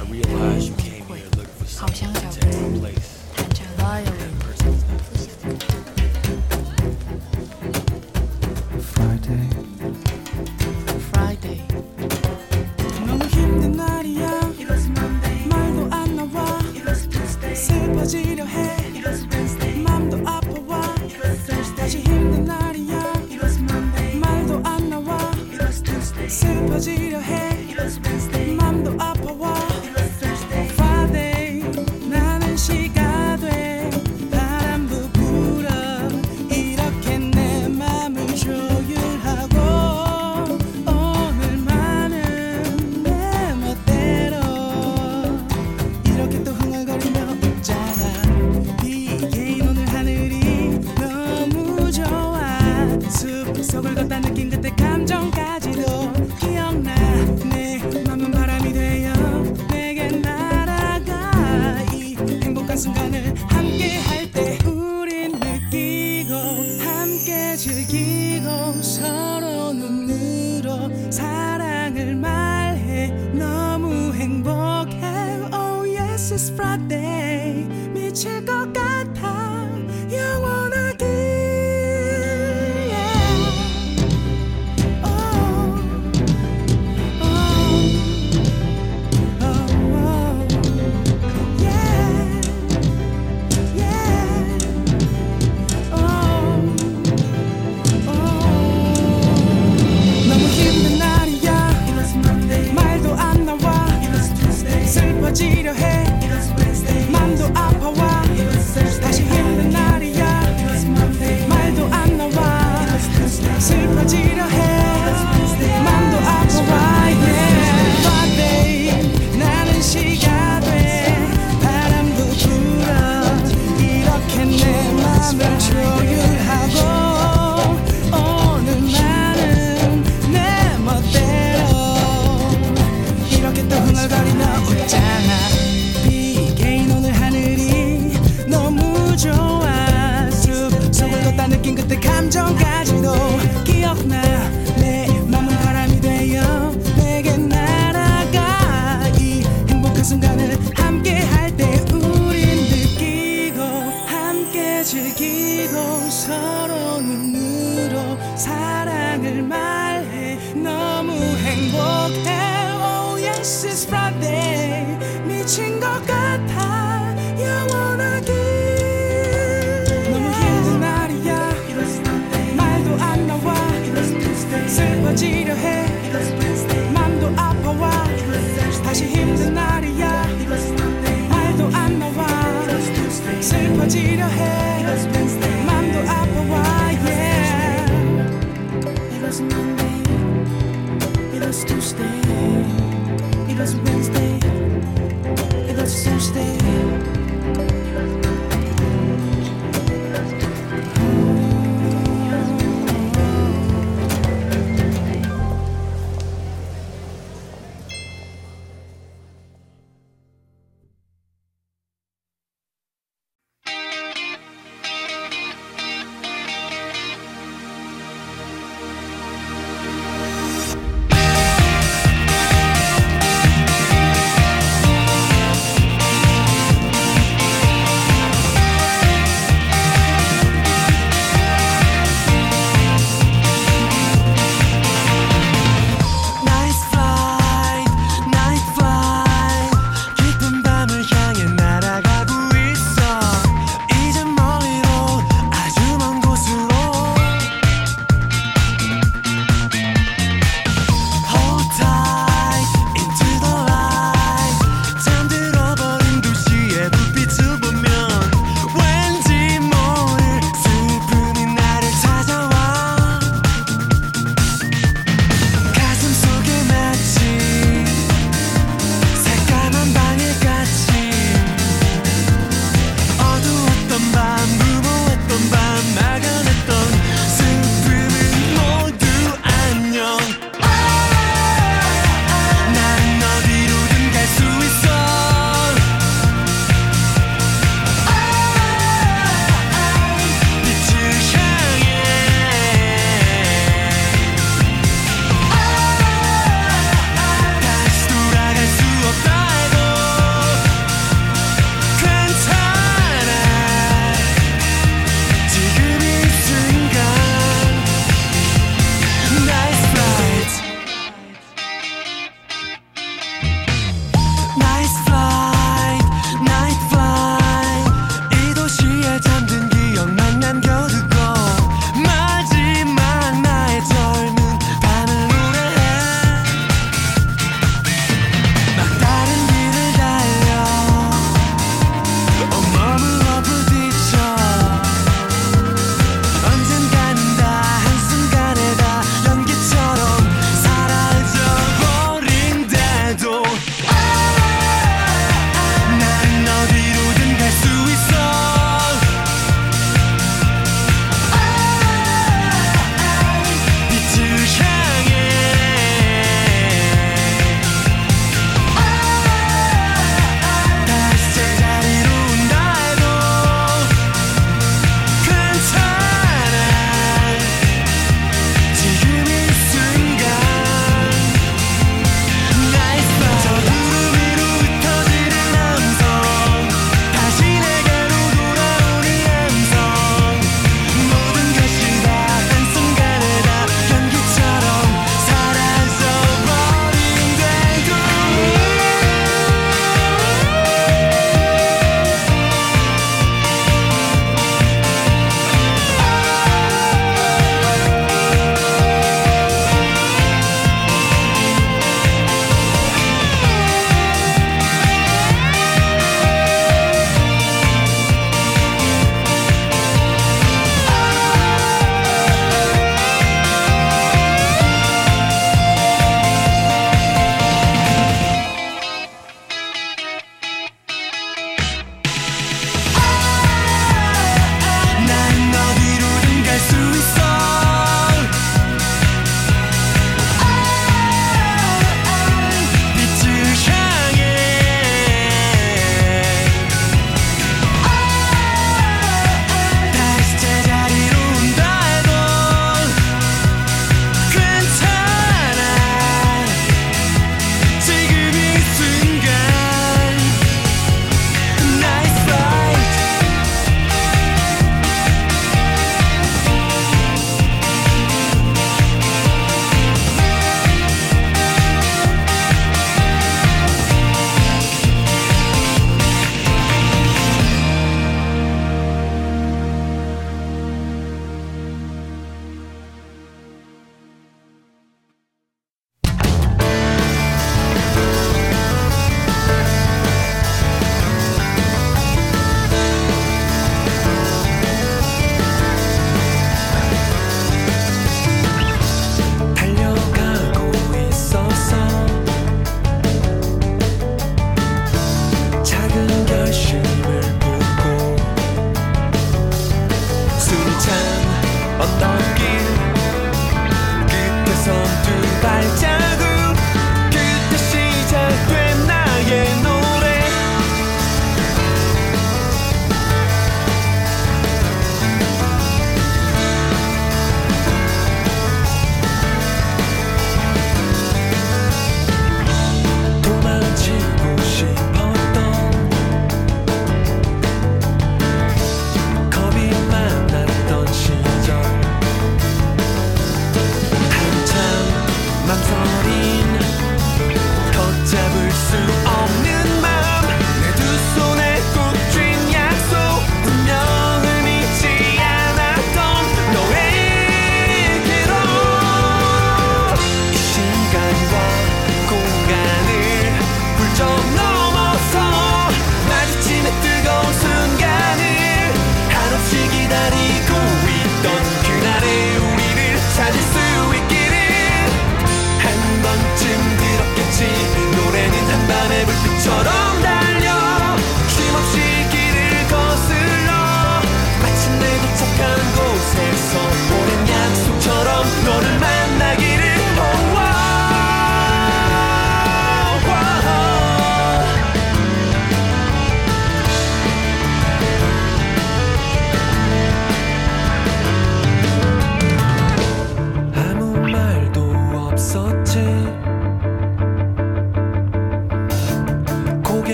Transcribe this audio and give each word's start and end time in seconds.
I 0.00 0.04
realize 0.04 0.66
you 0.66 0.74
came 0.76 1.04
here 1.04 1.26
looking 1.36 1.44
for 1.44 1.66
something 1.66 2.10
to 2.14 2.40
take 2.40 2.80
place. 2.80 3.20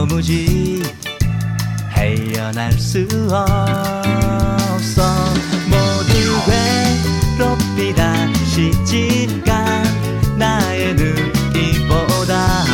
도무지 0.00 0.82
헤어날 1.90 2.72
수 2.72 3.06
없어. 3.30 5.02
모두 5.68 6.40
괴롭히다 7.36 8.32
시집가 8.46 9.82
나의 10.38 10.94
눈빛보다. 10.94 12.64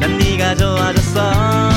난 0.00 0.18
네가 0.18 0.56
좋아졌어. 0.56 1.70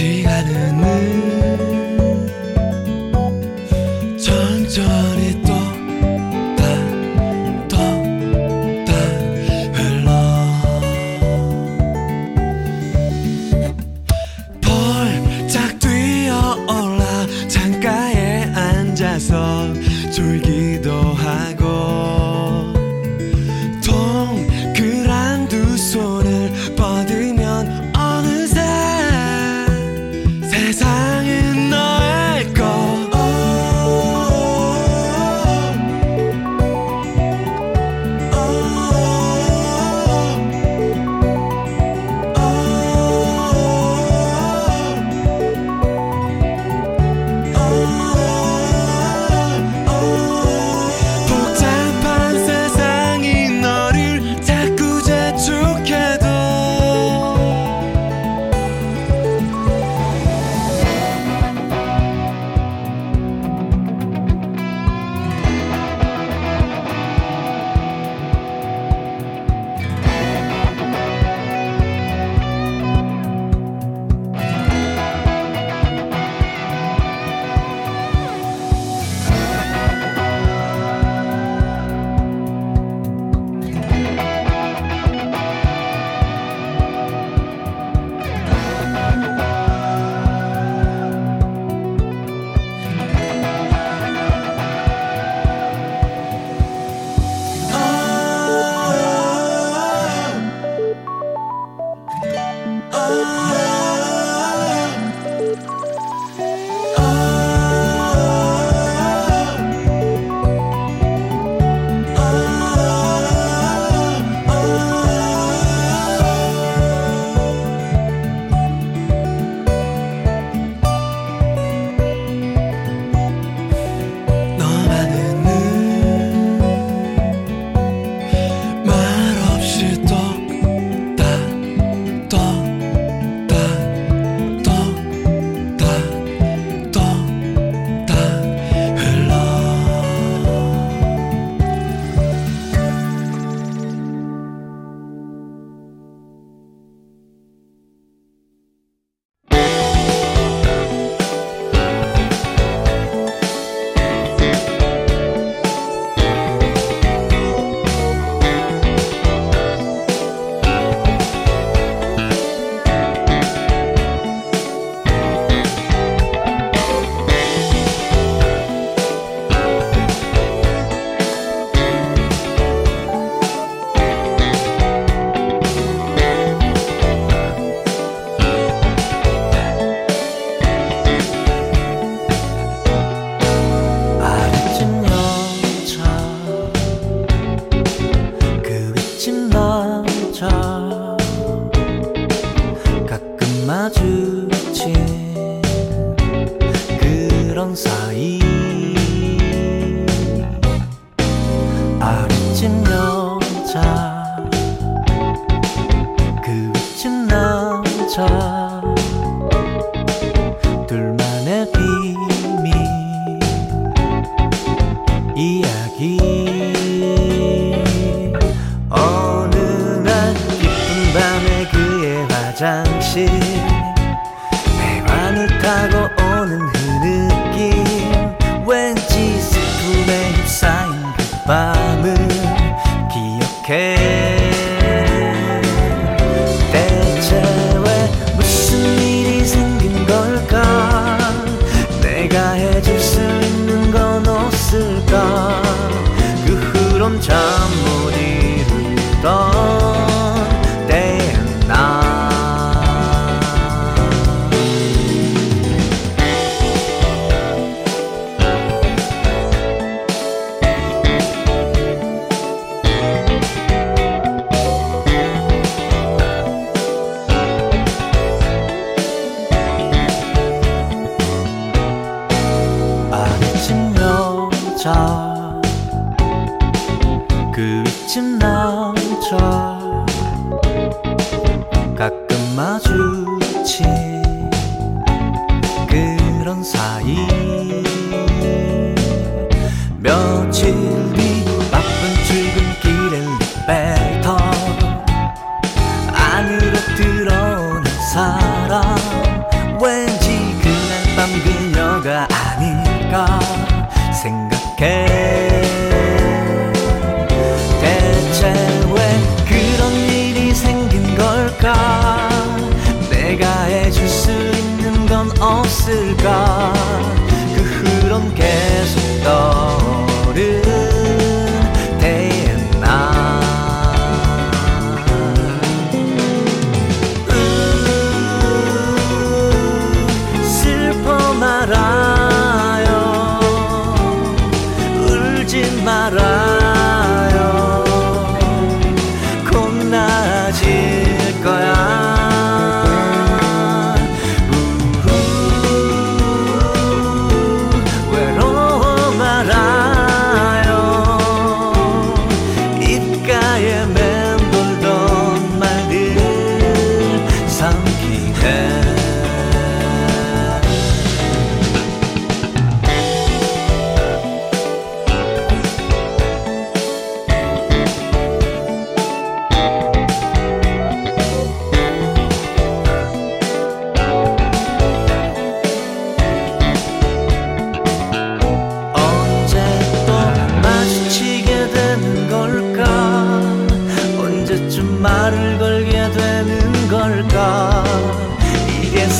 아침여 0.00 0.89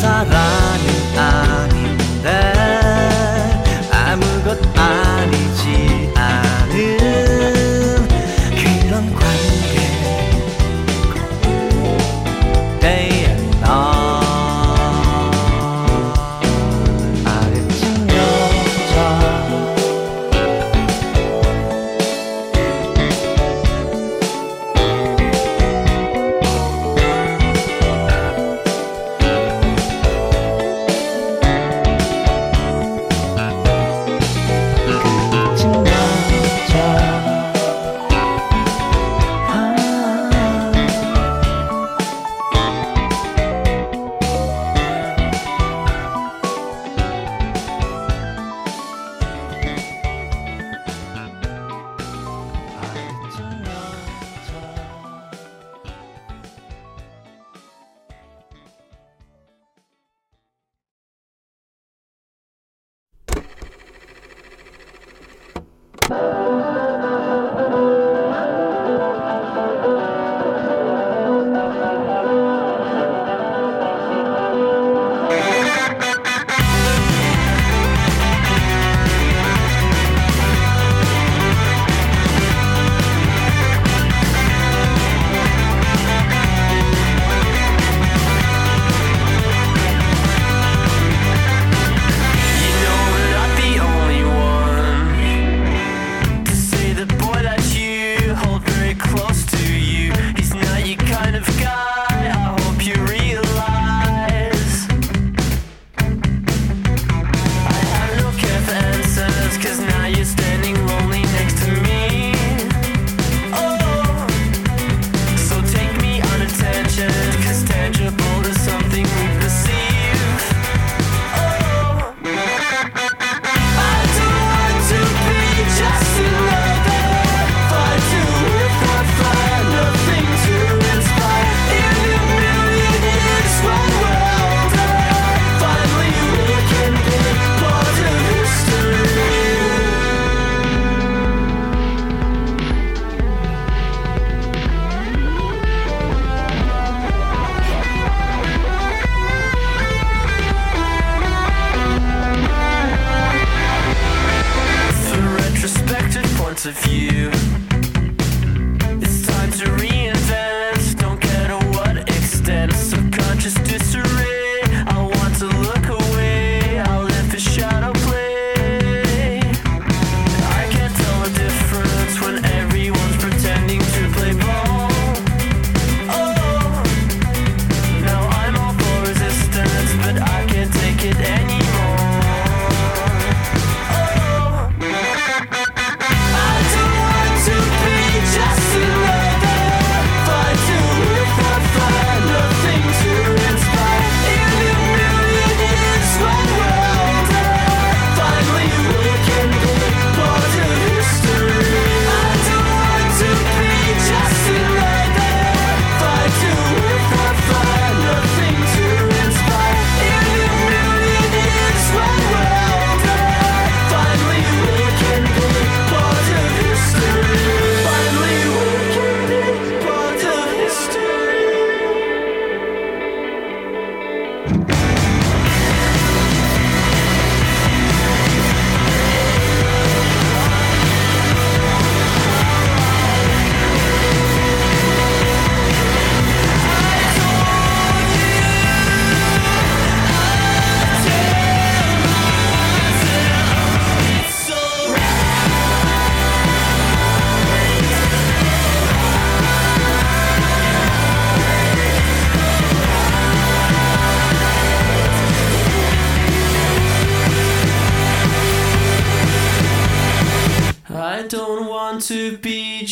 passará. 0.01 0.50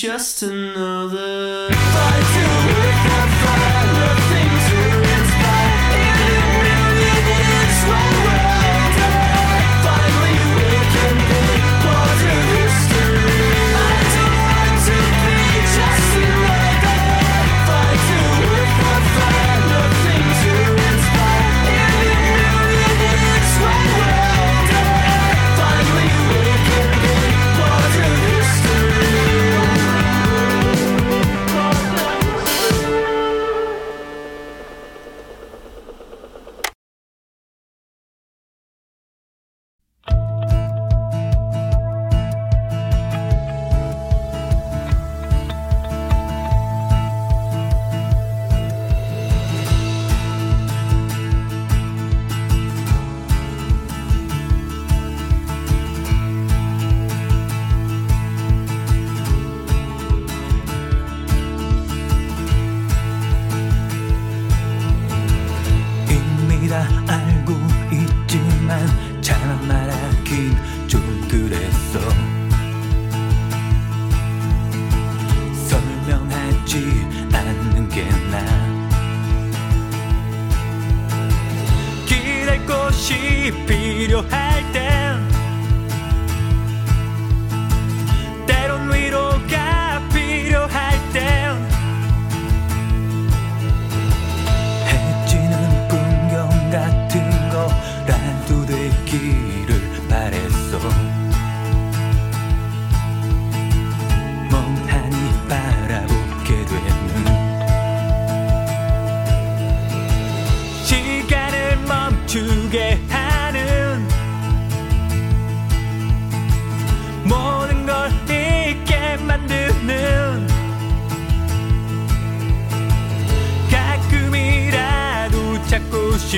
just 0.00 0.42
an 0.42 0.76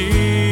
ti. 0.09 0.50